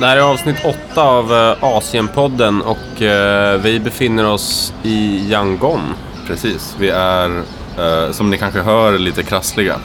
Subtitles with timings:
[0.00, 5.80] Det här är avsnitt 8 av eh, Asienpodden och eh, vi befinner oss i Yangon.
[6.26, 7.42] Precis, vi är
[7.78, 9.76] eh, som ni kanske hör lite krassliga.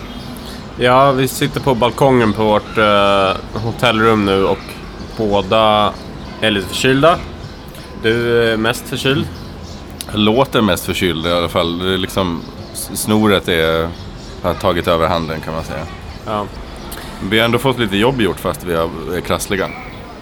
[0.77, 4.59] Ja, vi sitter på balkongen på vårt eh, hotellrum nu och
[5.17, 5.93] båda
[6.41, 7.17] är lite förkylda.
[8.03, 9.27] Du är mest förkyld.
[10.11, 11.79] Jag låter mest förkyld i alla fall.
[11.79, 12.41] Det är liksom,
[12.73, 13.89] snoret är,
[14.43, 15.85] har tagit över handen kan man säga.
[16.25, 16.45] Ja.
[17.29, 19.69] Vi har ändå fått lite jobb gjort fast vi är krassliga.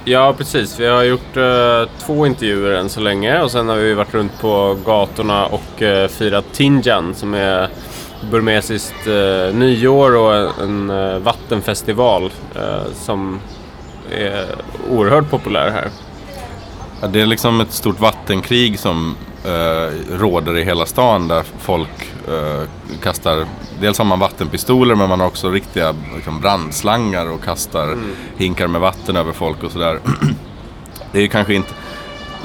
[0.10, 0.80] Ja, precis.
[0.80, 4.42] Vi har gjort eh, två intervjuer än så länge och sen har vi varit runt
[4.42, 7.70] på gatorna och eh, firat Tinjan som är
[8.32, 13.40] burmesiskt eh, nyår och en eh, vattenfestival eh, som
[14.12, 14.46] är
[14.90, 15.88] oerhört populär här.
[17.02, 22.12] Ja, det är liksom ett stort vattenkrig som eh, råder i hela stan där folk
[22.28, 22.64] eh,
[23.04, 23.46] kastar
[23.82, 28.12] Dels har man vattenpistoler men man har också riktiga liksom, brandslangar och kastar mm.
[28.38, 30.00] hinkar med vatten över folk och sådär.
[31.12, 31.74] Det är kanske inte,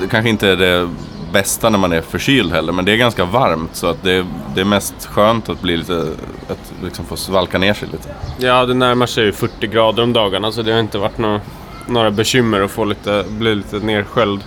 [0.01, 0.89] det kanske inte är det
[1.33, 4.61] bästa när man är förkyld heller men det är ganska varmt så att det, det
[4.61, 6.06] är mest skönt att bli lite,
[6.48, 8.08] att liksom få svalka ner sig lite.
[8.39, 11.41] Ja, det närmar sig 40 grader om dagarna så det har inte varit några,
[11.86, 14.41] några bekymmer att få lite, bli lite nersköljd.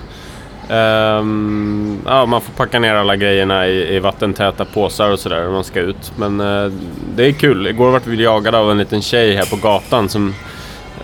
[0.70, 5.52] Um, ja, man får packa ner alla grejerna i, i vattentäta påsar och sådär när
[5.52, 6.12] man ska ut.
[6.16, 6.72] Men uh,
[7.16, 7.68] det är kul.
[7.68, 10.34] Igår vart vi jagade av en liten tjej här på gatan som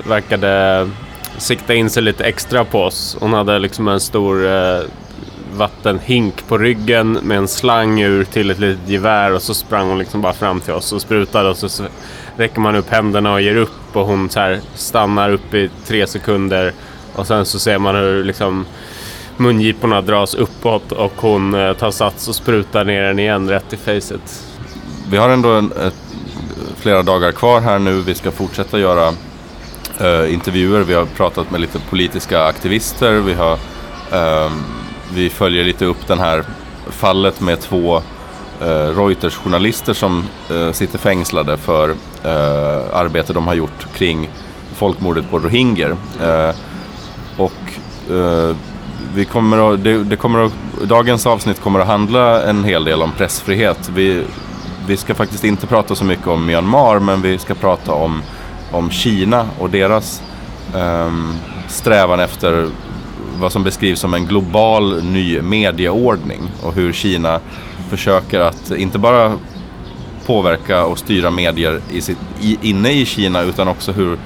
[0.07, 0.89] verkade
[1.37, 3.17] sikta in sig lite extra på oss.
[3.19, 4.81] Hon hade liksom en stor uh,
[5.53, 9.99] vattenhink på ryggen med en slang ur till ett litet gevär och så sprang hon
[9.99, 11.83] liksom bara fram till oss och sprutade och så
[12.37, 16.07] räcker man upp händerna och ger upp och hon så här stannar upp i tre
[16.07, 16.71] sekunder
[17.15, 18.65] och sen så ser man hur liksom
[19.37, 23.77] mungiporna dras uppåt och hon eh, tar sats och sprutar ner den igen rätt i
[23.77, 24.43] facet.
[25.09, 25.95] Vi har ändå en, ett,
[26.75, 28.01] flera dagar kvar här nu.
[28.01, 29.07] Vi ska fortsätta göra
[29.99, 30.81] eh, intervjuer.
[30.81, 33.13] Vi har pratat med lite politiska aktivister.
[33.13, 33.53] Vi, har,
[34.11, 34.51] eh,
[35.13, 36.43] vi följer lite upp det här
[36.89, 37.95] fallet med två
[38.61, 41.89] eh, Reuters-journalister som eh, sitter fängslade för
[42.23, 44.29] eh, arbete de har gjort kring
[44.75, 45.95] folkmordet på rohingyer.
[46.21, 46.55] Eh,
[47.37, 47.51] och
[49.15, 50.53] vi kommer att, det, det, kommer att,
[50.83, 53.89] dagens avsnitt kommer att handla en hel del om pressfrihet.
[53.95, 54.23] Vi,
[54.87, 58.21] vi ska faktiskt inte prata så mycket om Myanmar men vi ska prata om,
[58.71, 60.21] om Kina och deras
[60.75, 61.33] um,
[61.67, 62.69] strävan efter
[63.39, 67.39] vad som beskrivs som en global ny medieordning och hur Kina
[67.89, 69.37] försöker att inte bara
[70.25, 74.17] påverka och styra medier i sitt, i, inne i Kina utan också hur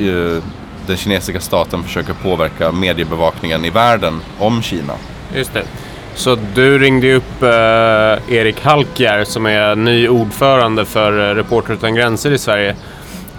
[0.00, 0.42] uh,
[0.88, 4.92] den kinesiska staten försöker påverka mediebevakningen i världen om Kina.
[5.34, 5.64] Just det.
[6.14, 11.94] Så du ringde upp eh, Erik Halkjär som är ny ordförande för eh, Reporter utan
[11.94, 12.70] gränser i Sverige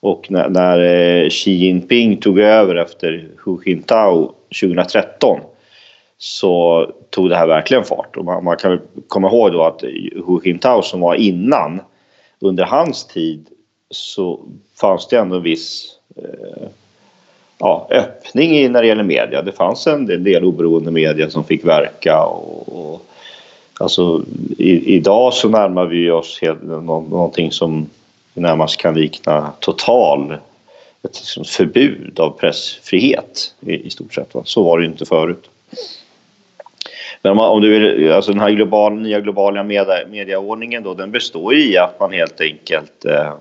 [0.00, 5.40] Och när, när Xi Jinping tog över efter Hu Jintao 2013
[6.18, 8.16] så tog det här verkligen fart.
[8.16, 9.82] Och man, man kan komma ihåg då att
[10.26, 11.80] Hu Jintao som var innan,
[12.40, 13.46] under hans tid
[13.90, 14.40] så
[14.80, 16.68] fanns det ändå en viss eh,
[17.58, 19.42] ja, öppning när det gäller media.
[19.42, 22.24] Det fanns en del oberoende media som fick verka.
[22.24, 23.02] Och, och
[23.80, 24.22] alltså,
[24.58, 27.86] i, idag så närmar vi oss helt, någonting som
[28.34, 30.36] närmast kan likna total
[31.02, 34.34] ett liksom förbud av pressfrihet i, i stort sett.
[34.34, 34.42] Va?
[34.44, 35.50] Så var det ju inte förut.
[37.34, 41.54] Men om, du vill, alltså den här global, nya globala media, mediaordningen då, den består
[41.54, 43.32] ju i att man helt enkelt eh,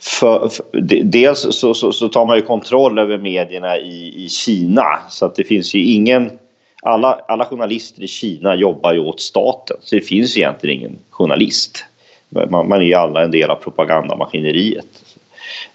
[0.00, 0.64] för, för,
[1.02, 5.34] dels så, så, så, tar man ju kontroll över medierna i, i Kina så att
[5.34, 6.30] det finns ju ingen
[6.82, 11.84] alla, alla journalister i Kina jobbar ju åt staten så det finns egentligen ingen journalist.
[12.28, 14.86] Man, man är ju alla en del av propagandamaskineriet.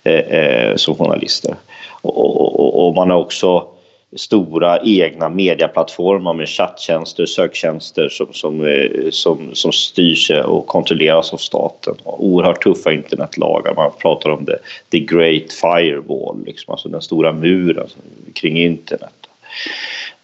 [0.03, 1.55] eh, eh som journalister.
[2.01, 3.67] Och, och, och, man har också
[4.15, 11.37] stora egna medieplattformar med chatttjänster, söktjänster som, som, eh, som, som styrs och kontrolleras av
[11.37, 11.95] staten.
[12.03, 13.73] Och oerhört tuffa internetlagar.
[13.75, 14.59] Man pratar om det,
[14.91, 17.87] the great firewall, liksom, alltså den stora muren
[18.33, 19.13] kring internet.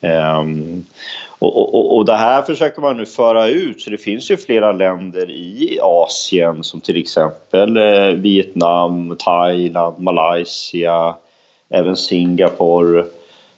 [0.02, 0.86] Um,
[1.40, 4.72] och, och, och, det här försöker man nu föra ut så det finns ju flera
[4.72, 11.16] länder i Asien som till exempel eh, Vietnam, Thailand, Malaysia,
[11.70, 13.06] även Singapore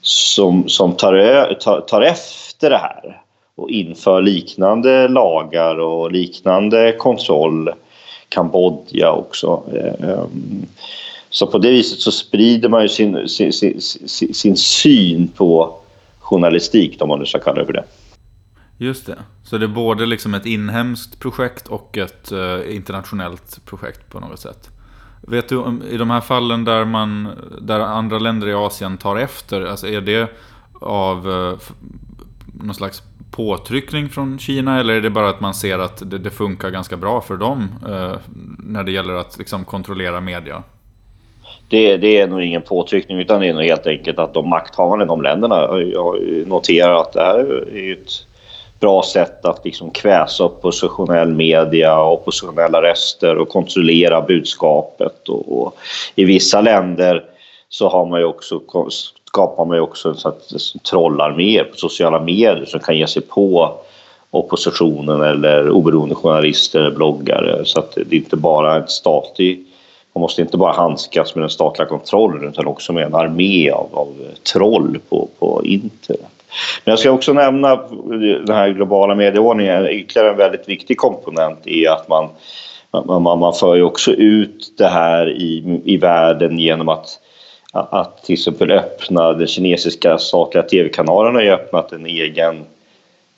[0.04, 3.22] som, som tar, tar, tar efter det här
[3.56, 7.70] och inför liknande lagar och liknande kontroll.
[8.30, 9.64] Kambodja också.
[9.74, 10.66] Eh, ehm,
[11.30, 15.80] så på det viset så sprider man ju sin, sin, sin, sin syn på
[16.20, 17.84] journalistik, om man nu ska kalla det för det.
[18.78, 19.18] Just det.
[19.44, 24.40] Så det är både liksom ett inhemskt projekt och ett eh, internationellt projekt på något
[24.40, 24.70] sätt?
[25.28, 27.30] Vet du, i de här fallen där, man,
[27.62, 30.30] där andra länder i Asien tar efter, alltså är det
[30.82, 31.60] av eh,
[32.64, 36.30] någon slags påtryckning från Kina eller är det bara att man ser att det, det
[36.30, 38.16] funkar ganska bra för dem eh,
[38.58, 40.64] när det gäller att liksom, kontrollera media?
[41.68, 45.06] Det, det, är nog ingen påtryckning utan det är nog helt enkelt att de makthavande
[45.06, 45.68] i de länderna
[46.46, 48.12] noterar att det här är ett
[48.84, 55.30] bra sätt att liksom kväsa oppositionell media och oppositionella röster och kontrollera budskapet.
[55.30, 55.78] Och, och,
[56.16, 57.24] I vissa länder
[57.70, 58.62] så har man också,
[59.28, 63.74] skapar man ju också en sorts trollarmé på sociala medier som kan ge sig på
[64.32, 67.66] oppositionen eller oberoende journalister eller bloggare.
[67.66, 69.66] Så att det är inte bara en statlig
[70.16, 73.88] man måste inte bara handskas med den statliga kontrollen utan också med en armé av,
[73.94, 74.08] av
[74.54, 76.33] troll på, på internet.
[76.84, 77.76] Men jag ska också nämna
[78.46, 79.88] den här globala medieordningen.
[79.88, 82.30] Ytterligare en väldigt viktig komponent är att man,
[83.06, 87.20] man, man för ju också ut det här i, i världen genom att
[87.74, 92.64] att till exempel öppna den kinesiska statliga tv-kanalen har ju öppnat en egen,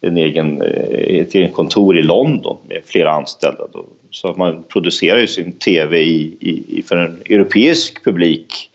[0.01, 3.63] en egen, eh, ett egen kontor i London med flera anställda.
[4.11, 8.69] Så att man producerar ju sin tv i, i, för en europeisk publik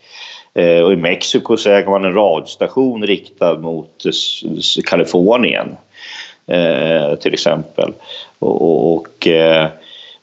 [0.53, 4.03] Eh, och i Mexiko så äger man en radiostation riktad mot
[4.85, 5.77] Kalifornien
[6.47, 7.93] eh, till exempel.
[8.39, 9.67] Och, och eh,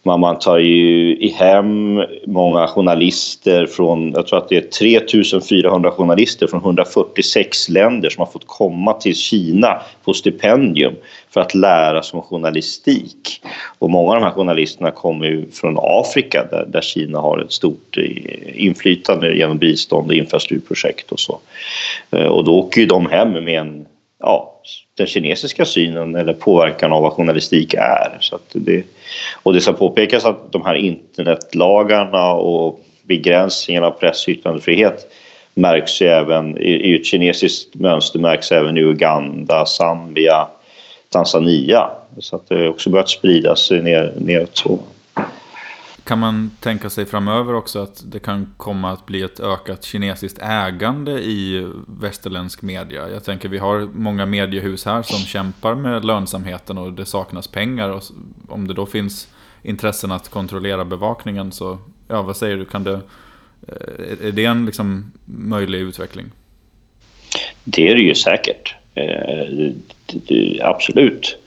[0.09, 5.91] man, man tar ju i hem många journalister från, jag tror att det är 3400
[5.91, 10.95] journalister från 146 länder som har fått komma till Kina på stipendium
[11.31, 13.41] för att lära sig om journalistik.
[13.79, 17.53] Och många av de här journalisterna kommer ju från Afrika där, där Kina har ett
[17.53, 21.39] stort eh, inflytande genom bistånd och infrastrukturprojekt och så.
[22.11, 23.87] Eh, och då åker ju de hem med en
[24.19, 24.61] ja,
[24.97, 28.17] den kinesiska synen eller påverkan av vad journalistik är.
[28.21, 28.85] Så att det,
[29.43, 35.13] och det ska påpekas att de här internetlagarna och begränsningarna av press och yttrandefrihet
[35.55, 40.47] märks ju även i ett kinesiskt mönster märks även i Uganda, Zambia,
[41.09, 41.91] Tanzania.
[42.19, 44.79] Så att det har också börjat sprida sig ner, neråt så.
[46.09, 50.39] Kan man tänka sig framöver också att det kan komma att bli ett ökat kinesiskt
[50.43, 53.11] ägande i västerländsk media?
[53.11, 57.89] Jag tänker vi har många mediehus här som kämpar med lönsamheten och det saknas pengar.
[57.89, 58.03] Och
[58.49, 59.29] om det då finns
[59.63, 63.01] intressen att kontrollera bevakningen så, ja vad säger du, kan det,
[63.69, 66.27] eh, är det en liksom möjlig utveckling?
[67.65, 68.75] Det är det ju säkert.
[68.95, 69.73] Eh,
[70.63, 71.39] absolut.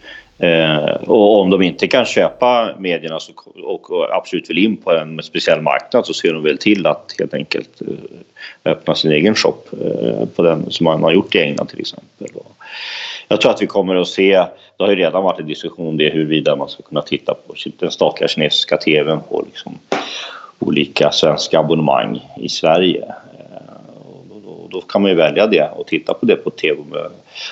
[0.41, 3.31] Eh, och om de inte kan köpa medierna så,
[3.63, 7.15] och, och, absolut vill in på en speciell marknad så ser de väl till att
[7.19, 11.39] helt enkelt eh, öppna sin egen shop eh, på den som man har gjort i
[11.39, 12.27] England till exempel.
[12.35, 12.51] Och
[13.27, 14.31] jag tror att vi kommer att se,
[14.77, 17.55] det har ju redan varit en diskussion om det huruvida man ska kunna titta på
[17.79, 19.79] den statliga kinesiska tvn på liksom
[20.59, 23.05] olika svenska abonnemang i Sverige
[24.71, 26.81] då kan man ju välja det och titta på det på tv.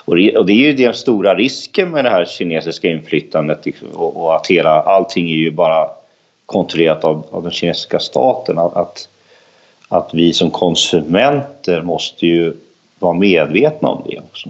[0.06, 4.82] Och det är ju den stora risken med det här kinesiska inflytandet och att hela,
[4.82, 5.88] allting är ju bara
[6.46, 8.58] kontrollerat av, av den kinesiska staten.
[8.58, 9.10] Att,
[9.88, 12.54] att vi som konsumenter måste ju
[13.00, 14.50] vara medvetna om det också.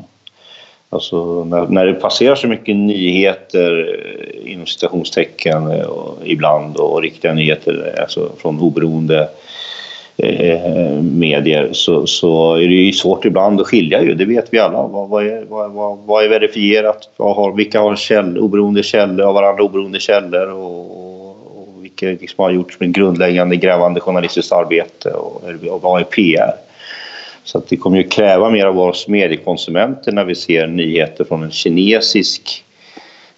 [0.91, 3.99] Alltså när, när det passerar så mycket nyheter
[4.45, 5.87] eh, inom citationstecken eh,
[6.23, 9.29] ibland och riktiga nyheter eh, alltså från oberoende
[10.19, 14.59] eh, medier så, så är det ju svårt ibland att skilja ju, det vet vi
[14.59, 14.87] alla.
[14.87, 17.09] Vad, vad, är, vad, vad är verifierat?
[17.17, 20.81] Vad har, vilka har käll, oberoende källor av varandra oberoende källor och,
[21.61, 26.53] och vilka liksom har gjort en grundläggande grävande journalistiskt arbete och, och vad är PR?
[27.43, 31.43] Så att det kommer ju kräva mer av oss mediekonsumenter när vi ser nyheter från
[31.43, 32.63] en kinesisk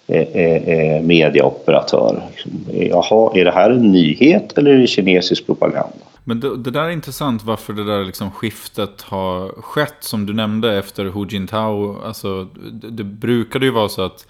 [0.06, 1.02] mediaoperatör.
[1.02, 2.22] medieoperatör.
[2.32, 2.50] Liksom,
[2.90, 6.11] jaha, är det här en nyhet eller är det kinesisk propaganda?
[6.24, 10.32] Men det, det, där är intressant varför det där liksom skiftet har skett som du
[10.32, 12.02] nämnde efter Hu Jintao.
[12.04, 14.26] Alltså, det, det brukade ju vara så att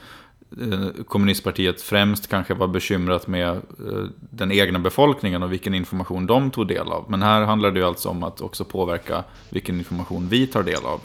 [0.60, 6.50] eh, kommunistpartiet främst kanske var bekymrat med eh, den egna befolkningen och vilken information de
[6.50, 7.04] tog del av.
[7.08, 10.84] Men här handlar det ju alltså om att också påverka vilken information vi tar del
[10.84, 11.00] av.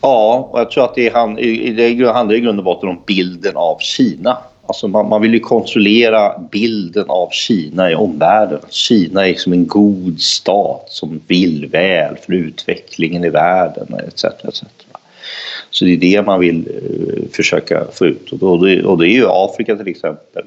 [0.00, 3.56] Ja, och jag tror att det, hand, det handlar i grund och botten om bilden
[3.56, 4.38] av Kina.
[4.68, 8.58] Alltså man, man, vill ju kontrollera bilden av Kina i omvärlden.
[8.70, 14.24] Kina är liksom en god stat som vill väl för utvecklingen i världen etc.
[14.24, 14.64] etc.
[15.70, 18.32] Så det är det man vill uh, försöka få ut.
[18.32, 20.44] Och, det, och det är ju Afrika till exempel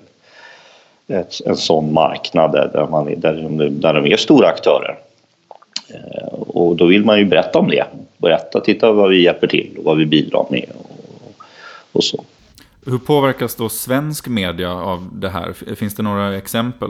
[1.07, 4.97] ett, en sån marknad där, man, där, de, där de är stora aktörer.
[5.93, 7.85] Uh, och då vill man ju berätta om det.
[8.17, 11.45] Berätta, titta vad vi hjälper till och vad vi bidrar med och,
[11.91, 12.23] och så.
[12.85, 15.75] Hur påverkas då svensk media av det här?
[15.75, 16.89] Finns det några exempel?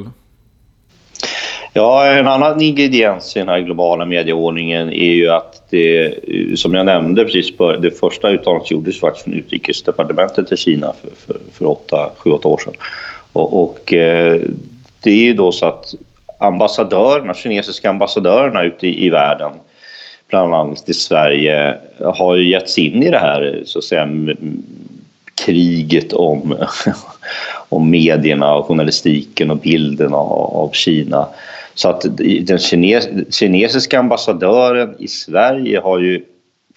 [1.74, 6.14] Ja, en annan ingrediens i den här globala medieordningen är ju att det,
[6.60, 11.12] som jag nämnde precis, på, det första uttalandet gjordes faktiskt från utrikesdepartementet till Kina för,
[11.34, 12.74] för, för åtta, sju, åtta år sedan.
[13.34, 14.42] Och, och eh,
[15.04, 15.94] det är ju då så att
[16.40, 19.52] ambassadörerna, kinesiska ambassadörerna ute i, i världen,
[20.30, 24.06] bland annat i Sverige, har ju gett sig in i det här så att säga
[25.46, 26.56] kriget om,
[27.70, 31.28] om medierna och journalistiken och bilden av, av Kina.
[31.76, 32.06] Så att
[32.42, 36.24] den kines, kinesiska ambassadören i Sverige har ju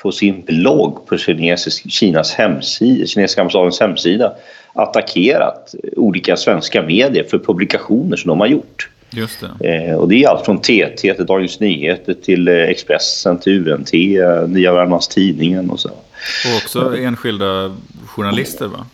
[0.02, 4.32] på sin blogg på kinesisk, Kinas hemsida, kinesiska ambassadens hemsida
[4.72, 8.88] attackerat olika svenska medier för publikationer som de har gjort.
[9.14, 9.74] Just det.
[9.74, 13.94] Eh, och det är allt från TT till Dagens Nyheter till eh, Expressen till UNT,
[13.94, 15.88] eh, Nya Värmlands Tidningen och så.
[15.88, 17.76] Och också enskilda
[18.06, 18.86] journalister va?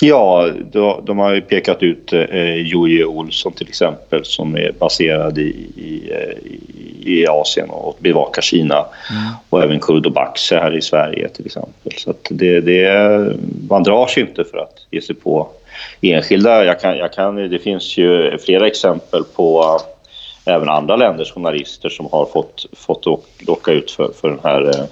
[0.00, 5.38] Ja, de, de har ju pekat ut eh, Jojje Olsson till exempel som är baserad
[5.38, 6.12] i, i,
[7.04, 8.74] i Asien och bevakar Kina.
[8.74, 9.22] Mm.
[9.50, 11.92] Och även Kurdo Bakse här i Sverige till exempel.
[11.96, 13.36] Så det, det,
[13.68, 15.48] man drar sig inte för att ge sig på
[16.00, 16.64] enskilda.
[16.64, 19.78] Jag kan, jag kan, det finns ju flera exempel på
[20.44, 23.06] eh, även andra länders journalister som har fått, fått
[23.46, 24.84] åka ut för, för den här eh,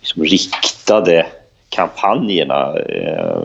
[0.00, 1.26] liksom riktade
[1.68, 2.76] kampanjerna.
[2.78, 3.42] Eh,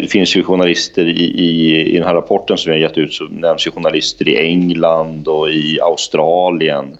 [0.00, 3.14] det finns ju journalister i, i, i den här rapporten som vi har gett ut
[3.14, 6.98] så nämns ju journalister i England och i Australien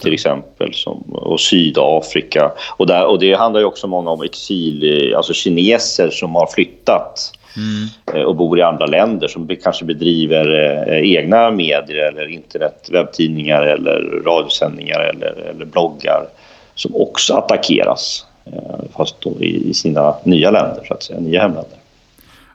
[0.00, 2.52] till exempel som, och Sydafrika.
[2.76, 7.32] Och, där, och det handlar ju också många om exil, alltså kineser som har flyttat
[7.56, 7.88] mm.
[8.14, 10.50] Eh, och bor i andra länder som kanske bedriver
[10.88, 16.26] eh, egna medier eller internet, webbtidningar eller radiosändningar eller, eller bloggar
[16.74, 21.42] som också attackeras eh, fast då i, i sina nya länder, så att säga, nya
[21.42, 21.78] hemländer.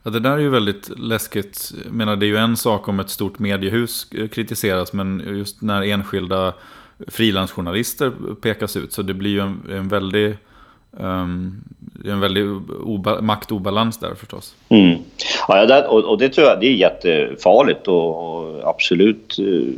[0.03, 1.71] Ja, det där är ju väldigt läskigt.
[1.85, 5.81] Jag menar, det är ju en sak om ett stort mediehus kritiseras, men just när
[5.81, 6.53] enskilda
[7.07, 8.93] frilansjournalister pekas ut.
[8.93, 10.35] Så det blir ju en, en väldig
[10.91, 12.45] Um, det är en väldig
[12.83, 14.55] oba maktobalans där förstås.
[14.69, 14.97] Mm.
[15.47, 19.73] Ja, det, och, och, det tror jag det är jättefarligt och, och absolut eh,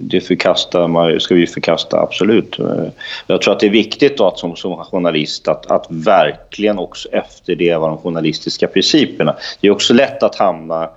[0.00, 2.58] det förkastar man, ska vi förkasta, absolut.
[2.58, 2.88] Eh,
[3.26, 7.08] jag tror att det är viktigt då att som, som journalist att, att verkligen också
[7.08, 9.36] efterleva de journalistiska principerna.
[9.60, 10.90] Det är också lätt att hamna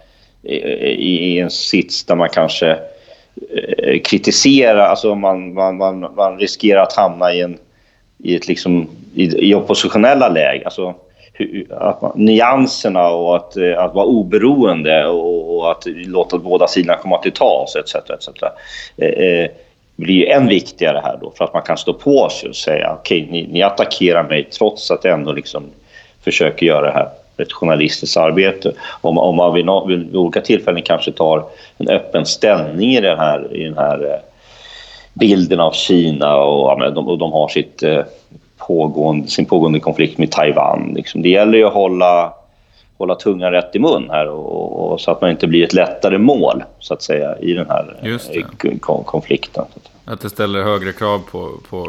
[0.43, 2.92] eh, i, i en sits där man kanske Eh,
[3.35, 7.57] Eh, kritisera, alltså man, man, man, man, riskerar att hamna i, en,
[8.17, 10.65] i ett liksom, i, i oppositionella läge.
[10.65, 10.95] Alltså,
[11.69, 16.97] att man, nyanserna och att, eh, att vara oberoende och, och, att låta båda sidorna
[16.97, 17.95] komma till tals etc.
[17.95, 18.29] etc.
[18.97, 19.49] Eh, eh,
[19.95, 23.23] blir än viktigare här då för att man kan stå på sig och säga okej,
[23.23, 25.63] okay, ni, ni attackerar mig trots att jag ändå liksom
[26.23, 28.71] försöker göra det här ett journalistiskt arbete.
[29.01, 31.43] Om, om man vid, vid olika tillfällen kanske tar
[31.77, 34.19] en öppen ställning i den här, i den här eh,
[35.13, 38.03] bilden av Kina och, de, och de har sitt, eh,
[38.67, 40.93] pågående, sin pågående konflikt med Taiwan.
[40.95, 41.21] Liksom.
[41.21, 42.33] Det gäller ju att hålla,
[43.03, 46.17] hålla tungan rätt i mun här och, och, så att man inte blir ett lättare
[46.17, 49.65] mål så att säga i den här eh, konflikten.
[50.05, 51.87] Att det ställer högre krav på, på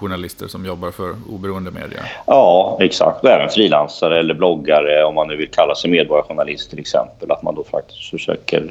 [0.00, 2.00] journalister som jobbar för oberoende media?
[2.26, 3.24] Ja, exakt.
[3.24, 7.30] Och även frilansare eller bloggare om man nu vill kalla sig medborgarjournalist till exempel.
[7.30, 8.70] Att man då faktiskt försöker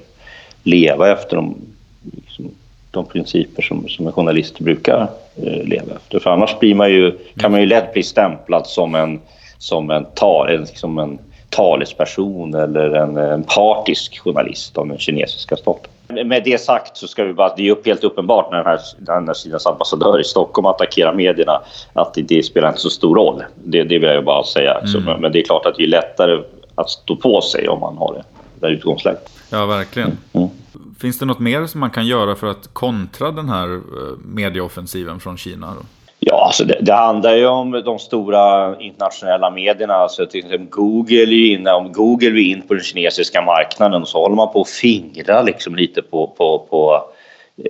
[0.63, 1.55] leva efter de,
[2.01, 2.51] liksom,
[2.91, 6.19] de principer som, som en journalist brukar eh, leva efter.
[6.19, 9.19] För annars blir man ju, kan man ju lätt bli stämplad som en,
[9.57, 11.19] som en, ta, en, liksom en
[11.55, 15.91] talesperson eller en, en partisk journalist av den kinesiska staten.
[16.07, 19.22] Med det sagt så ska vi bara, det är upp helt uppenbart när den här,
[19.22, 21.62] när Kinas ambassadör i Stockholm attackerar medierna
[21.93, 23.43] att det, det spelar inte så stor roll.
[23.55, 24.77] Det, det vill jag bara säga.
[24.79, 25.03] Mm.
[25.03, 26.43] Men, men det är klart att det är lättare
[26.75, 28.24] att stå på sig om man har det
[28.60, 29.29] där utgångsläget.
[29.50, 30.17] Ja, verkligen.
[30.33, 30.50] Mm.
[31.00, 33.81] Finns det något mer som man kan göra för att kontra den här eh,
[34.25, 35.67] medieoffensiven från Kina?
[35.67, 35.81] Då?
[36.25, 39.93] Ja, alltså det, det, handlar ju om de stora internationella medierna.
[39.93, 44.05] Alltså till exempel Google är ju inne, om Google är in på den kinesiska marknaden
[44.05, 47.03] så håller man på att fingra liksom lite på, på, på,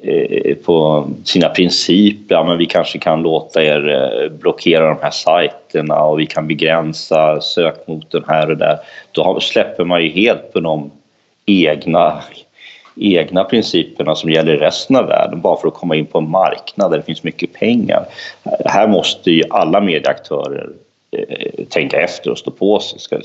[0.03, 2.35] eh, på sina principer.
[2.35, 6.47] Ja, men vi kanske kan låta er eh, blockera de här sajterna och vi kan
[6.47, 8.77] begränsa sökmotorn här och där.
[9.11, 10.91] Då släpper man ju helt på de
[11.45, 12.21] egna
[12.95, 16.29] egna principerna som gäller i resten av världen bara för att komma in på en
[16.29, 18.05] marknad där det finns mycket pengar.
[18.65, 20.69] Här måste ju alla medieaktörer
[21.11, 22.99] eh, tänka efter och stå på sig.
[22.99, 23.19] Ska,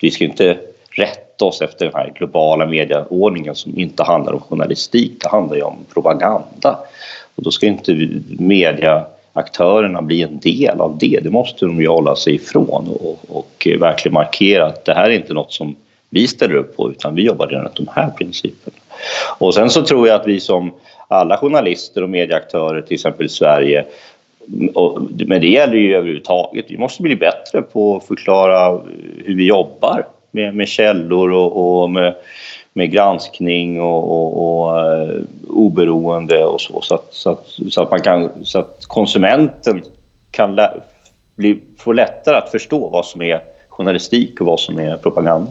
[0.00, 0.58] vi ska inte
[0.90, 5.62] rätta oss efter den här globala medieordningen som inte handlar om journalistik, det handlar ju
[5.62, 6.78] om propaganda.
[7.34, 12.16] Och då ska inte mediaaktörerna bli en del av det, det måste de ju hålla
[12.16, 15.76] sig ifrån och, och verkligen markera att det här är inte något som
[16.14, 18.76] vi ställer upp på utan vi jobbar enligt de här principerna.
[19.38, 20.72] Och sen så tror jag att vi som
[21.08, 23.84] alla journalister och medieaktörer till exempel i Sverige
[24.74, 26.64] och, men det gäller ju överhuvudtaget.
[26.68, 28.80] Vi måste bli bättre på att förklara
[29.24, 32.14] hur vi jobbar med, med källor och, och med,
[32.72, 36.80] med, granskning och, och, och uh, oberoende och så.
[36.82, 39.82] Så att, så, att, så att, man kan, så att konsumenten
[40.30, 40.70] kan lä,
[41.36, 45.50] bli, få lättare att förstå vad som är journalistik och vad som är propaganda.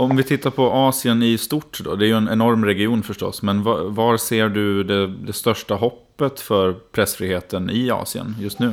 [0.00, 3.42] Om vi tittar på Asien i stort då, det är ju en enorm region förstås,
[3.42, 8.72] men var, var ser du det, det, största hoppet för pressfriheten i Asien just nu?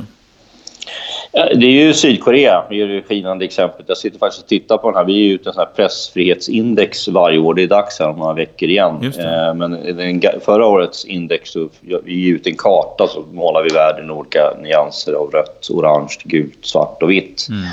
[1.31, 3.85] Det är ju Sydkorea, det är det skinande exemplet.
[3.87, 5.05] Jag sitter faktiskt och tittar på den här.
[5.05, 7.53] Vi är ute en sån här pressfrihetsindex varje år.
[7.53, 9.13] Det är dags här om några veckor igen.
[9.19, 13.69] Eh, men den, förra årets index, så vi ger ut en karta så målar vi
[13.69, 17.47] världen i olika nyanser av rött, orange, gult, svart och vitt.
[17.49, 17.65] Mm.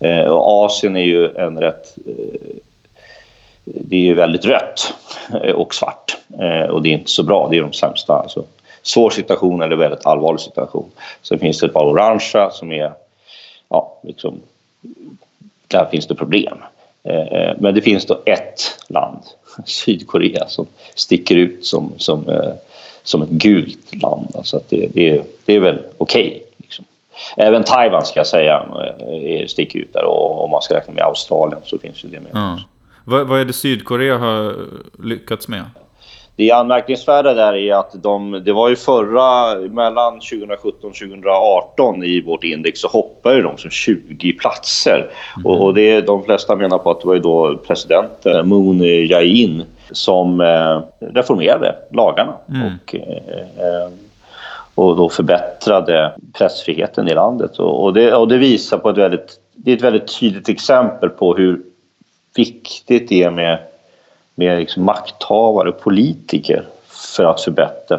[0.00, 2.56] Eh, och Asien är ju en rätt eh,
[3.74, 4.94] det är ju väldigt rött
[5.44, 7.48] eh, och svart eh, och det är inte så bra.
[7.50, 8.14] Det är de sämsta.
[8.14, 8.44] Alltså,
[8.82, 10.90] svår situation eller väldigt allvarlig situation.
[11.22, 12.92] Sen finns det ett par orangea som är,
[13.68, 14.40] ja, liksom,
[15.66, 16.58] där finns det problem.
[17.04, 19.22] Eh, men det finns då ett land,
[19.64, 22.24] Sydkorea, som sticker ut som, som,
[23.02, 24.28] som ett gult land.
[24.34, 26.28] Alltså att det, det, är, det är väl okej.
[26.28, 26.84] Okay, liksom.
[27.36, 28.66] Även Taiwan ska jag säga
[29.46, 32.34] sticker ut där och om man ska räkna med Australien så finns ju det med.
[32.34, 32.58] Mm.
[33.08, 34.54] Vad, vad är det Sydkorea har
[35.02, 35.64] lyckats med?
[36.36, 42.20] Det anmärkningsvärda där är att de, det var ju förra, mellan 2017 och 2018 i
[42.20, 45.10] vårt index så hoppade de som 20 platser.
[45.36, 45.46] Mm.
[45.46, 49.64] Och, och, det, de flesta menar på att det var ju då presidenten Moon Jae-in
[49.90, 52.62] som eh, reformerade lagarna mm.
[52.66, 53.90] och, eh,
[54.74, 57.58] och då förbättrade pressfriheten i landet.
[57.58, 61.08] Och, och, det, och det visar på ett väldigt, det är ett väldigt tydligt exempel
[61.08, 61.60] på hur
[62.38, 63.58] viktigt det är med,
[64.34, 67.98] med liksom makthavare, politiker för att förbättra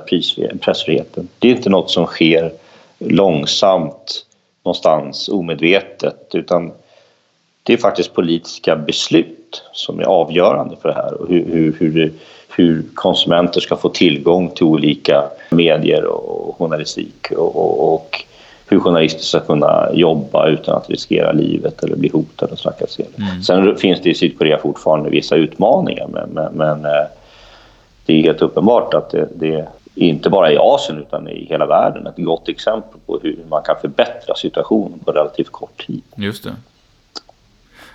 [0.59, 1.27] pressfriheten.
[1.39, 2.51] Det är inte något som sker
[2.99, 4.25] långsamt
[4.63, 6.71] någonstans omedvetet utan
[7.63, 12.13] det är faktiskt politiska beslut som är avgörande för det här och hur, hur, hur,
[12.55, 18.25] hur konsumenter ska få tillgång till olika medier och journalistik och, och, och
[18.69, 23.13] hur journalister ska kunna jobba utan att riskera livet eller bli hotade och trakasserade.
[23.17, 23.43] Mm.
[23.43, 27.07] Sen finns det i Sydkorea fortfarande vissa utmaningar men, men, men eh,
[28.05, 32.07] det är helt uppenbart att det, det inte bara i Asien utan i hela världen
[32.07, 36.03] ett gott exempel på hur man kan förbättra situationen på relativt kort tid.
[36.15, 36.55] Just det.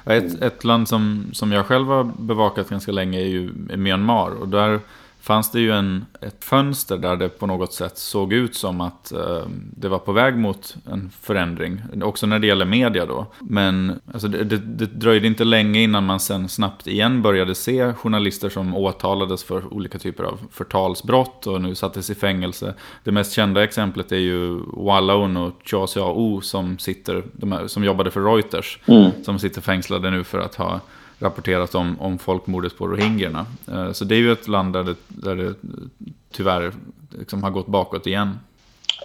[0.06, 4.48] Ett, ett land som, som jag själv har bevakat ganska länge är ju Myanmar och
[4.48, 4.80] där
[5.24, 9.12] fanns det ju en, ett fönster där det på något sätt såg ut som att
[9.12, 9.42] eh,
[9.76, 11.82] det var på väg mot en förändring.
[12.02, 13.26] Också när det gäller media då.
[13.38, 17.92] Men alltså, det, det, det dröjde inte länge innan man sen snabbt igen började se
[17.92, 22.74] journalister som åtalades för olika typer av förtalsbrott och nu sattes i fängelse.
[23.04, 28.10] Det mest kända exemplet är ju Wallon och Cha Xiao som, sitter, här, som jobbade
[28.10, 28.78] för Reuters.
[28.86, 29.10] Mm.
[29.22, 30.80] Som sitter fängslade nu för att ha
[31.18, 33.46] rapporterat om, om folkmordet på rohingyerna.
[33.72, 35.54] Eh, så det är ju ett land där det, där det
[36.32, 36.72] tyvärr
[37.18, 38.38] liksom har gått bakåt igen.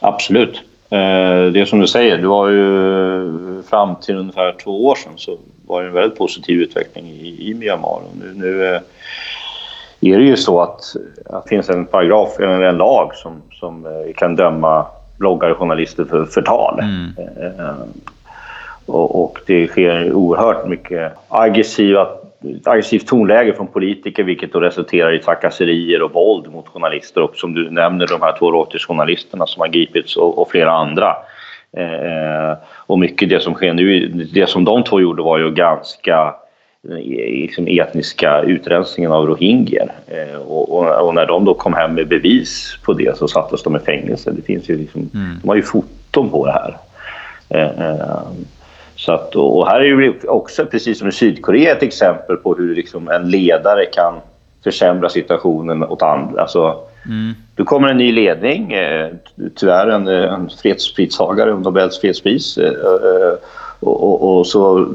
[0.02, 0.56] Absolut.
[0.90, 5.14] Eh, det är som du säger, det var ju fram till ungefär två år sedan
[5.16, 8.02] så var det en väldigt positiv utveckling i, i Myanmar.
[8.20, 8.82] Nu, nu eh,
[10.02, 10.96] är det ju så att,
[11.26, 14.86] att det finns en paragraf, eller en lag som, som kan döma
[15.18, 16.80] bloggare och journalister för förtal.
[16.80, 17.14] Mm.
[18.90, 22.08] Och, och det sker oerhört mycket aggressiva
[22.64, 27.54] aggressivt tonläge från politiker vilket då resulterar i trakasserier och våld mot journalister och som
[27.54, 31.16] du nämner de här två Reuters-journalisterna som har gripits och, och flera andra.
[31.78, 36.36] Eh, och mycket det som sker nu, det som de två gjorde var ju ganska
[36.82, 39.92] liksom etniska utrensningen av rohingyer.
[40.08, 43.64] Eh, och, och, och, när de då kom hem med bevis på det så sattes
[43.64, 44.32] de i fängelse.
[44.32, 45.40] Det finns ju liksom, mm.
[45.42, 46.78] De har ju foton på det här.
[47.50, 48.22] Eh, eh,
[49.10, 52.76] så att, och här är ju också, precis som i Sydkorea, ett exempel på hur
[52.76, 54.14] liksom en ledare kan
[54.64, 56.42] försämra situationen åt andra.
[56.42, 57.34] Alltså, mm.
[57.56, 58.76] Du kommer en ny ledning,
[59.56, 62.60] tyvärr en, en fredspristagare, Nobels fredspris.
[63.80, 64.88] Och, och, och, så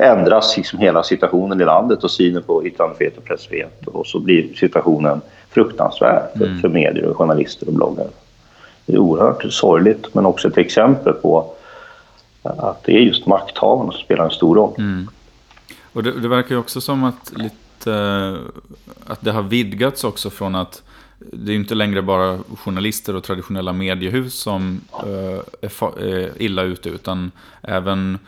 [0.00, 3.86] ändras liksom hela situationen i landet och synen på yttrandefrihet och pressfrihet.
[3.86, 6.60] Och så blir situationen fruktansvärd för, mm.
[6.60, 8.08] för medier, och journalister och bloggare.
[8.86, 11.54] Det är oerhört sorgligt men också ett exempel på
[12.42, 14.74] att det är just makthavarna som spelar en stor roll.
[14.78, 15.08] Mm.
[15.92, 18.36] Och det, det, verkar ju också som att, lite, eh,
[19.06, 20.82] att det har vidgats också från att
[21.18, 26.88] det är inte längre bara journalister och traditionella mediehus som eh, är eh, illa ute,
[26.88, 27.30] utan
[27.62, 28.18] även,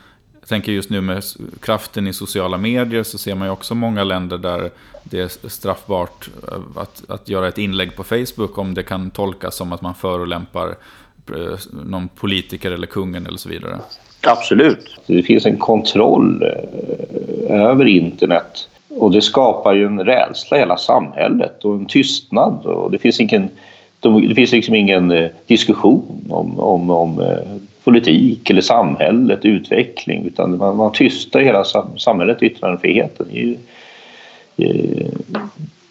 [0.40, 1.22] jag tänker just nu med
[1.60, 4.70] kraften i sociala medier, så ser man ju också många länder där
[5.02, 6.28] det är straffbart
[6.76, 10.76] att, att göra ett inlägg på Facebook om det kan tolkas som att man förolämpar
[11.26, 13.78] Typ, eh, någon politiker eller kungen eller så vidare.
[14.26, 15.00] Absolut.
[15.06, 20.76] Det finns en kontroll eh, över internet och det skapar ju en rädsla i hela
[20.76, 22.66] samhället och en tystnad.
[22.66, 23.48] Och det finns, ingen,
[24.00, 27.36] det finns liksom ingen eh, diskussion om, om, om
[27.84, 30.24] politik eller samhället, utveckling.
[30.26, 31.64] Utan man, man tystar hela
[31.98, 33.26] samhället, yttrandefriheten.
[33.30, 33.56] Det är ju,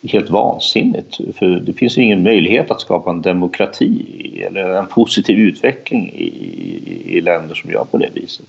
[0.03, 1.17] helt vansinnigt.
[1.35, 7.17] För det finns ingen möjlighet att skapa en demokrati eller en positiv utveckling i, i,
[7.17, 8.45] i länder som gör på det viset.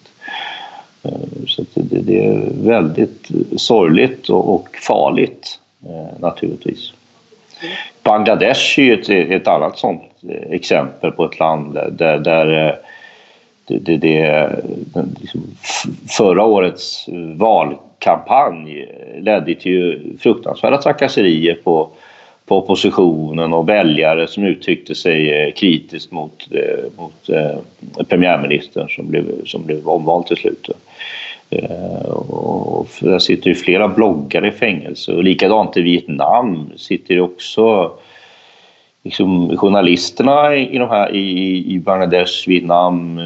[1.02, 6.92] Eh, så det, det, är väldigt sorgligt och, farligt eh, naturligtvis.
[8.02, 12.46] Bangladesh är ju ett, ett annat sånt eh, exempel på ett land där, där
[13.66, 14.50] det, det, det,
[15.20, 15.42] liksom,
[16.08, 18.88] förra årets val kampanj
[19.18, 21.90] ledde till fruktansvärda trakasserier på
[22.46, 29.08] på oppositionen och väljare som uttryckte sig eh, kritiskt mot, eh, mot eh, premiärministern som
[29.08, 30.68] blev, som blev omvald till slut.
[31.50, 37.92] Eh, och där sitter ju flera bloggare i fängelse och likadant i Vietnam sitter också
[39.02, 43.20] liksom, journalisterna i, de här, i, i Bangladesh, Vietnam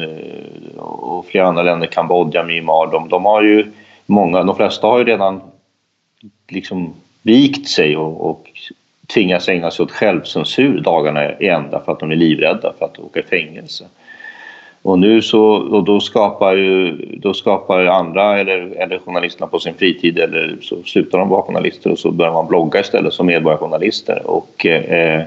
[0.77, 3.65] och flera andra länder, Kambodja, Myanmar, de, de har ju
[4.09, 5.41] många, de flesta har ju redan
[6.47, 8.49] liksom vikt sig och, och
[9.13, 12.99] tvingas ägna sig åt självcensur dagarna i ända för att de är livrädda för att
[12.99, 13.85] åka i fängelse.
[14.81, 19.73] Och nu så, och då skapar ju, då skapar andra eller, eller journalisterna på sin
[19.73, 24.21] fritid eller så slutar de vara journalister och så börjar man blogga istället som medborgarjournalister
[24.25, 25.23] och, eh,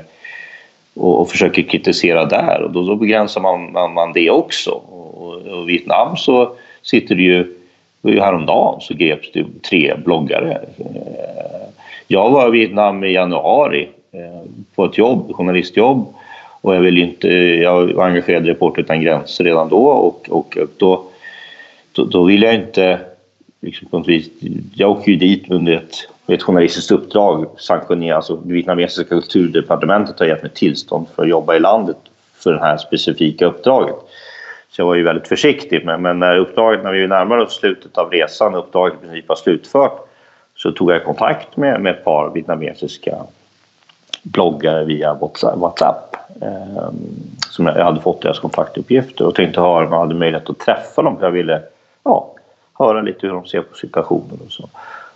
[0.94, 4.70] och, och, försöker kritisera där och då, då begränsar man, man, man det också.
[4.70, 7.56] Och, och i Vietnam så sitter det ju,
[8.02, 11.68] häromdagen så greps det tre bloggare eh,
[12.06, 16.14] jag var i Vietnam i januari eh, på ett jobb, journalistjobb
[16.60, 20.58] och jag, vill inte, jag var engagerad i Reporter utan gränser redan då och, och
[20.76, 21.04] då,
[21.92, 23.00] då, då vill jag inte
[23.60, 24.30] liksom på något vis,
[24.74, 30.26] jag åker ju dit under ett, ett journalistiskt uppdrag sanktionerat, alltså det vietnamesiska kulturdepartementet har
[30.26, 31.96] gett mig tillstånd för att jobba i landet
[32.34, 33.96] för det här specifika uppdraget.
[34.72, 37.98] Så jag var ju väldigt försiktig men, men när uppdraget, när vi närmade oss slutet
[37.98, 40.08] av resan, uppdraget i princip var slutfört
[40.56, 43.16] så tog jag kontakt med, med ett par vietnamesiska
[44.22, 45.14] bloggare via
[45.56, 46.90] Whatsapp eh,
[47.50, 51.02] som jag hade fått deras kontaktuppgifter och tänkte höra om jag hade möjlighet att träffa
[51.02, 51.62] dem för jag ville
[52.04, 52.34] ja,
[52.78, 54.68] höra lite hur de ser på situationen och så.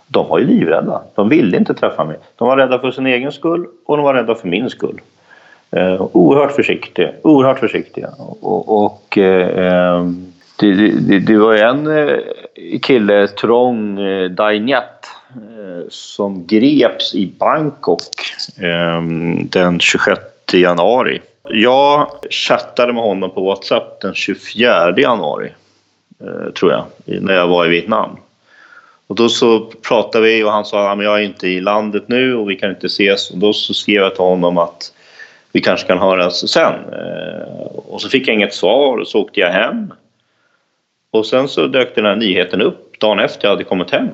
[0.07, 1.01] De var ju livrädda.
[1.15, 2.17] De ville inte träffa mig.
[2.35, 5.01] De var rädda för sin egen skull och de var rädda för min skull.
[5.71, 7.11] Eh, oerhört försiktiga.
[7.21, 8.09] Oerhört försiktiga.
[8.17, 10.05] Och, och eh,
[10.59, 12.19] det, det, det, var en eh,
[12.81, 14.97] kille, Trong eh, Dainat,
[15.35, 18.01] Eh, som greps i Bangkok
[18.61, 19.01] eh,
[19.49, 20.21] den 26
[20.53, 21.21] januari.
[21.49, 25.51] Jag chattade med honom på Whatsapp den 24 januari,
[26.19, 28.17] eh, tror jag, när jag var i Vietnam.
[29.07, 32.35] Och då så pratade vi och han sa att jag är inte i landet nu
[32.35, 33.31] och vi kan inte ses.
[33.31, 34.93] Och då så skrev jag till honom att
[35.57, 36.73] vi kanske kan höras sen.
[36.73, 39.93] Eh, och så fick jag inget svar och så åkte jag hem.
[41.11, 44.07] Och sen så dök den här nyheten upp dagen efter jag hade kommit hem.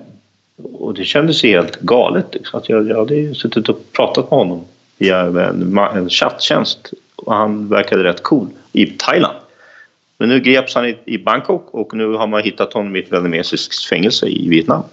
[0.73, 2.25] Och det kändes helt galet.
[2.34, 4.65] Liksom, att jag, jag hade suttit och pratat med honom
[4.97, 9.38] via en, en chatttjänst och han verkade rätt cool i Thailand.
[10.17, 13.12] Men nu greps han i, i Bangkok och nu har man hittat honom i ett
[13.12, 14.84] vietnamesiskt fängelse i Vietnam.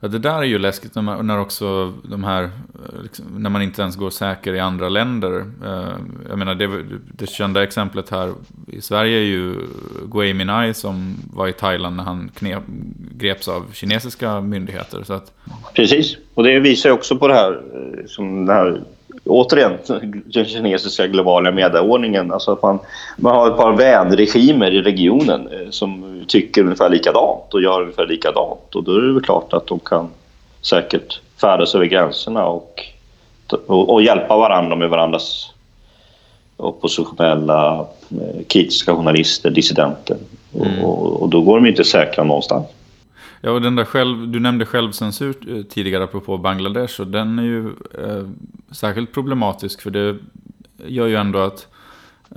[0.00, 3.62] Ja, det där är ju läskigt när, när också de här, eh, liksom, när man
[3.62, 5.44] inte ens går säker i andra länder.
[5.64, 5.92] Eh,
[6.28, 6.68] jag menar, det,
[7.12, 8.32] det kända exemplet här
[8.66, 9.54] i Sverige är ju
[10.12, 12.62] Gui Minhai som var i Thailand när han knep,
[13.16, 15.02] greps av kinesiska myndigheter.
[15.04, 15.32] Så att...
[15.74, 18.80] Precis, och det visar också på det här, eh, som det här
[19.24, 19.72] återigen,
[20.24, 22.32] den kinesiska globala medieordningen.
[22.32, 22.78] Alltså att man,
[23.16, 28.74] man har ett par vänregimer i regionen som tycker ungefär likadant och gör ungefär likadant.
[28.74, 30.08] Och då är det väl klart att de kan
[30.60, 32.82] säkert färdas över gränserna och,
[33.66, 35.52] och, och hjälpa varandra med varandras
[36.56, 40.16] oppositionella, eh, kritiska journalister, dissidenter.
[40.54, 40.84] Mm.
[40.84, 42.66] Och, och, då går de inte säkra någonstans.
[43.40, 47.42] Ja, och den där själv, du nämnde självcensur eh, tidigare apropå Bangladesh och den är
[47.42, 48.28] ju eh,
[48.70, 50.16] särskilt problematisk för det
[50.86, 51.66] gör ju ändå att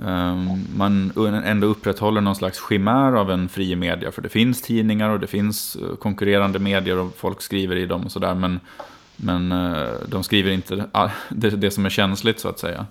[0.00, 1.12] Ehm, man
[1.44, 4.12] ändå upprätthåller någon slags skimär av en fri media.
[4.12, 8.04] För det finns tidningar och det finns eh, konkurrerande medier och folk skriver i dem
[8.04, 8.34] och sådär.
[8.34, 8.60] Men,
[9.16, 10.84] men eh, de skriver inte
[11.28, 12.86] det, det som är känsligt så att säga.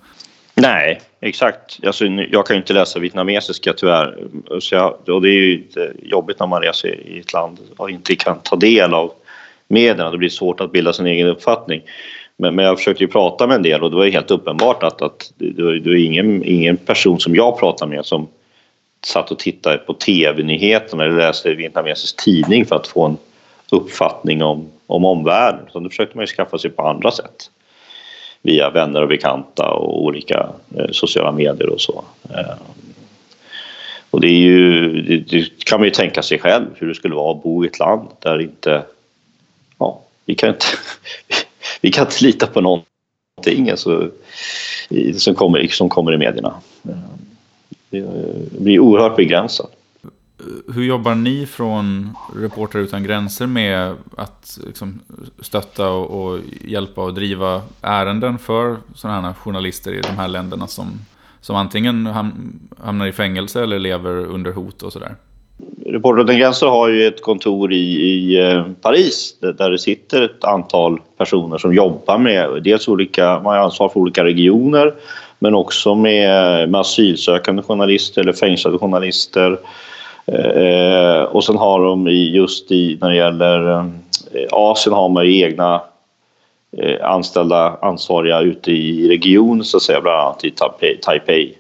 [0.56, 1.80] Nej, exakt.
[1.86, 4.28] Alltså, jag kan ju inte läsa vietnamesiska tyvärr.
[4.60, 5.64] Så jag, och det är ju
[6.04, 9.14] jobbigt när man reser i ett land och inte kan ta del av
[9.68, 10.12] medierna.
[10.12, 11.82] Det blir svårt att bilda sin egen uppfattning.
[12.38, 14.84] Men, men jag försökte ju prata med en del och det var ju helt uppenbart
[14.84, 18.28] att, att det, var, det var ingen, ingen person som jag pratade med som
[19.06, 23.18] satt och tittade på tv-nyheterna eller läste vietnamesisk tidning för att få en
[23.72, 25.66] uppfattning om, om omvärlden.
[25.72, 27.50] Så då försökte man ju skaffa sig på andra sätt
[28.42, 32.04] via vänner och bekanta och olika eh, sociala medier och så.
[32.30, 32.56] Eh,
[34.10, 37.16] och det är ju, det, det, kan man ju tänka sig själv hur det skulle
[37.16, 38.84] vara att bo i ett land där inte,
[39.80, 40.66] ja, vi kan inte,
[41.82, 44.12] vi kan inte lita på någonting alltså,
[45.18, 46.54] som, kommer, som kommer i medierna.
[47.90, 48.06] Det
[48.60, 49.72] blir oerhört begränsat
[50.74, 55.00] hur jobbar ni från Reportrar utan gränser med att liksom,
[55.40, 60.68] stötta och, och, hjälpa och driva ärenden för sådana här journalister i de här länderna
[60.68, 61.00] som,
[61.42, 62.06] som antingen
[62.78, 65.16] hamnar i fängelse eller lever under hot och sådär?
[65.92, 70.44] Reportrar utan gränser har ju ett kontor i, i eh, Paris där det sitter ett
[70.44, 74.94] antal personer som jobbar med dels olika, man har ansvar för olika regioner
[75.40, 79.58] men också med, med asylsökande journalister eller fängslade journalister
[80.26, 83.86] Eh, och sen har de just i, när det gäller eh,
[84.52, 85.82] Asien har man ju egna
[86.78, 90.52] eh, anställda ansvariga ute i regionen så att säga, bland annat i
[91.02, 91.58] Taipei.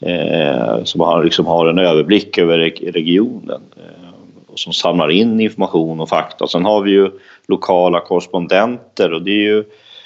[0.00, 2.58] Eh, som har, liksom har en överblick över
[2.92, 4.10] regionen eh,
[4.46, 6.46] och som samlar in information och fakta.
[6.46, 7.10] Sen har vi ju
[7.48, 9.64] lokala korrespondenter och det är ju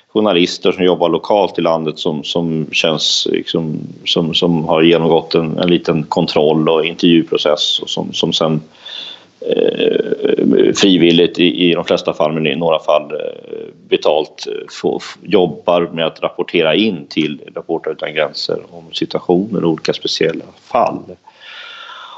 [0.08, 5.58] journalister som jobbar lokalt i landet som, som känns liksom, som, som har genomgått en,
[5.58, 8.60] en liten kontroll och intervjuprocess och som, som sen eh,
[9.46, 13.18] Eh, frivilligt i, i de flesta fall, men i några fall eh,
[13.88, 19.70] betalt, eh, får, jobbar med att rapportera in till Reportrar utan gränser om situationer och
[19.70, 20.98] olika speciella fall.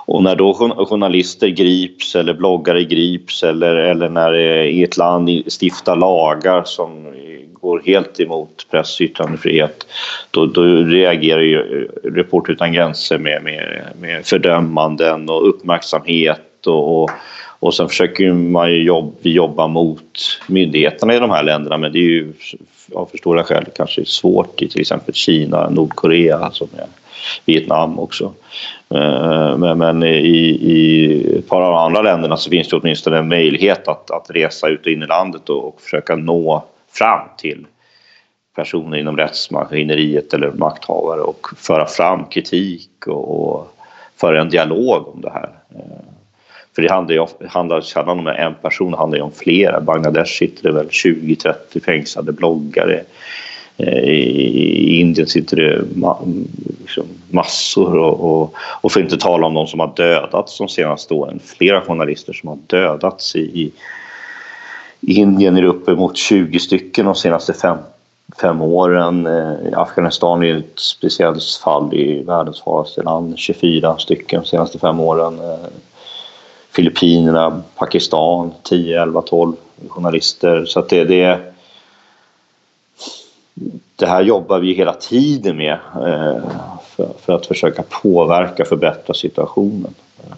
[0.06, 0.54] Och när då
[0.88, 4.34] journalister grips eller bloggare grips eller, eller när
[4.64, 5.28] i ett land
[5.60, 7.14] stiftar lagar som
[7.52, 9.86] går helt emot press och yttrandefrihet
[10.30, 17.10] då, då reagerar ju Reporter utan gränser med, med, med fördömanden och uppmärksamhet och, och,
[17.60, 21.98] och sen försöker man ju jobb, jobba mot myndigheterna i de här länderna men det
[21.98, 22.32] är ju
[22.94, 26.86] av förståeliga skäl kanske svårt i till exempel Kina, Nordkorea alltså som är
[27.44, 28.32] Vietnam också.
[28.94, 33.18] Eh, men, men i, i ett par av de andra länderna så finns det åtminstone
[33.18, 37.28] en möjlighet att, att resa ut och in i landet och, och försöka nå fram
[37.38, 37.66] till
[38.56, 43.76] personer inom rättsmaskineriet eller makthavare och föra fram kritik och, och
[44.20, 45.50] föra en dialog om det här.
[46.76, 49.80] För det handlar ju handlar sällan om en person, det handlar ju om flera.
[49.80, 53.02] Bangladesh sitter det väl 20-30 fängslade bloggare.
[53.76, 55.84] Eh, I Indien sitter det
[56.80, 60.68] liksom massor och, och, och för att inte tala om de som har dödats de
[60.68, 61.40] senaste åren.
[61.44, 63.72] Flera journalister som har dödats i,
[65.00, 67.78] i Indien är det uppemot 20 stycken de senaste fem,
[68.40, 69.26] fem åren.
[69.26, 73.38] Eh, Afghanistan är ett speciellt fall i världens farligaste land.
[73.38, 75.38] 24 stycken de senaste fem åren.
[75.40, 75.68] Eh,
[76.76, 79.56] Filippinerna, Pakistan, 10, 11, 12
[79.88, 80.64] journalister.
[80.64, 81.38] Så att det, det,
[83.96, 86.38] det här jobbar vi hela tiden med eh,
[86.96, 89.94] för, för, att försöka påverka och förbättra situationen.
[90.18, 90.32] Eh,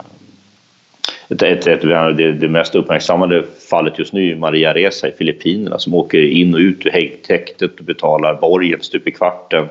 [1.29, 5.79] ett, ett, ett, det, det mest uppmärksammade fallet just nu är Maria Reza i Filippinerna
[5.79, 9.69] som åker in och ut ur häktet och betalar borgen stup i kvarten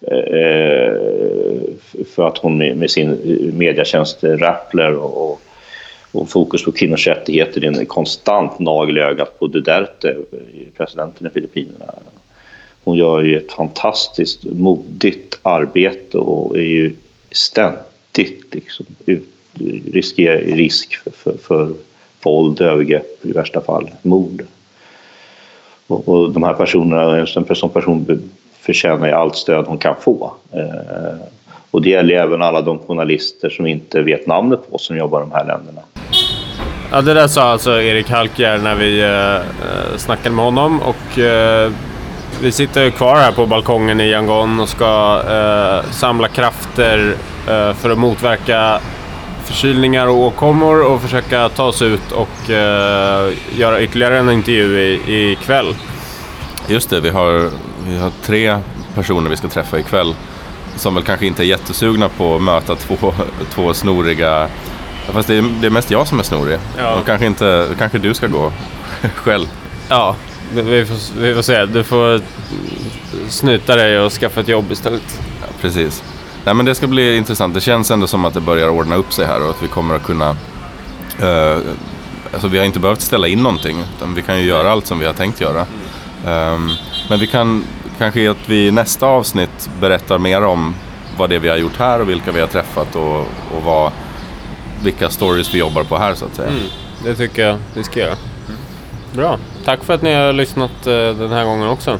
[0.00, 0.92] eh,
[2.14, 3.18] för att hon med, sin
[3.58, 5.40] mediatjänst Rappler och,
[6.12, 10.16] och fokus på kvinnors rättigheter är en konstant nagel i ögat på Duterte,
[10.76, 11.94] presidenten i Filippinerna.
[12.84, 16.92] Hon gör ju ett fantastiskt modigt arbete och är ju
[17.30, 19.28] ständigt liksom ut
[19.92, 21.74] riskerar risk för, för, för
[22.22, 24.44] våld, övergrepp, i värsta fall mord.
[25.86, 30.32] Och, och de här personerna, en sån person förtjänar ju allt stöd hon kan få.
[30.52, 31.14] Eh,
[31.70, 35.22] och det gäller även alla de journalister som inte vet namnet på som jobbar i
[35.22, 35.80] de här länderna.
[36.90, 41.72] Ja, det där sa alltså Erik Halkjär när vi eh, snackade med honom och eh,
[42.42, 47.14] vi sitter kvar här på balkongen i Yangon och ska eh, samla krafter
[47.48, 48.80] eh, för att motverka
[49.44, 55.38] förkylningar och åkommor och försöka ta oss ut och eh, göra ytterligare en intervju i,
[55.42, 55.74] kväll.
[56.68, 57.50] Just det, vi har,
[57.88, 58.58] vi har tre
[58.94, 60.14] personer vi ska träffa ikväll
[60.78, 62.96] som väl kanske inte är jättesugna på att möta två,
[63.54, 64.48] två snoriga
[65.12, 66.58] Fast det är, det är mest jag som är snorig.
[66.78, 66.94] Ja.
[66.94, 68.52] Och kanske, inte, kanske du ska gå
[69.14, 69.46] själv.
[69.88, 70.16] Ja,
[70.52, 71.66] vi får, vi får se.
[71.66, 72.20] Du får
[73.28, 75.20] snuta dig och skaffa ett jobb istället.
[75.40, 76.04] Ja, precis.
[76.44, 77.54] Nej, men det ska bli intressant.
[77.54, 79.94] Det känns ändå som att det börjar ordna upp sig här och att vi kommer
[79.94, 80.30] att kunna...
[81.22, 81.58] Uh,
[82.32, 84.98] alltså vi har inte behövt ställa in någonting, utan vi kan ju göra allt som
[84.98, 85.66] vi har tänkt göra.
[86.26, 86.70] Um,
[87.08, 87.64] men vi kan
[87.98, 90.74] kanske att vi i nästa avsnitt berättar mer om
[91.18, 93.20] vad det är vi har gjort här och vilka vi har träffat och,
[93.56, 93.92] och vad,
[94.82, 96.48] vilka stories vi jobbar på här så att säga.
[96.48, 96.62] Mm,
[97.04, 98.16] det tycker jag vi ska göra.
[99.12, 99.38] Bra.
[99.64, 101.98] Tack för att ni har lyssnat uh, den här gången också.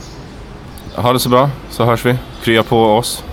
[0.95, 2.17] Ha det så bra, så hörs vi.
[2.43, 3.25] Krya på oss.